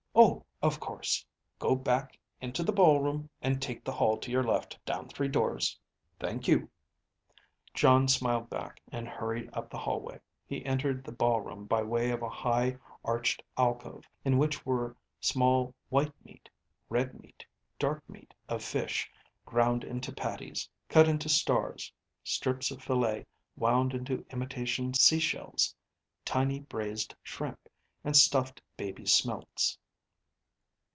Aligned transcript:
"Oh. 0.13 0.43
Of 0.61 0.79
course. 0.79 1.25
Go 1.57 1.73
back 1.75 2.19
into 2.39 2.61
the 2.61 2.73
ballroom 2.73 3.29
and 3.41 3.59
take 3.59 3.83
the 3.83 3.93
hall 3.93 4.17
to 4.17 4.29
your 4.29 4.43
left 4.43 4.77
down 4.85 5.07
three 5.07 5.29
doors." 5.29 5.79
"Thank 6.19 6.47
you," 6.47 6.69
Jon 7.73 8.07
smiled 8.07 8.47
back 8.51 8.79
and 8.91 9.07
hurried 9.07 9.49
up 9.53 9.71
the 9.71 9.79
hallway. 9.79 10.19
He 10.45 10.63
entered 10.63 11.03
the 11.03 11.13
ballroom 11.13 11.65
by 11.65 11.81
way 11.81 12.11
of 12.11 12.21
a 12.21 12.29
high, 12.29 12.77
arched 13.03 13.41
alcove 13.57 14.07
in 14.23 14.37
which 14.37 14.63
were 14.63 14.95
small 15.19 15.73
white 15.89 16.13
meat, 16.23 16.47
red 16.89 17.19
meat, 17.19 17.43
dark 17.79 18.07
meat 18.07 18.35
of 18.47 18.61
fish 18.63 19.09
ground 19.47 19.83
into 19.83 20.13
patties, 20.13 20.69
cut 20.89 21.07
into 21.07 21.29
stars, 21.29 21.91
strips 22.23 22.69
of 22.69 22.83
fillet 22.83 23.25
wound 23.55 23.95
into 23.95 24.23
imitation 24.29 24.93
sea 24.93 25.17
shells, 25.19 25.73
tiny 26.23 26.59
braised 26.59 27.15
shrimp, 27.23 27.67
and 28.03 28.15
stuffed 28.15 28.61
baby 28.77 29.07
smelts. 29.07 29.79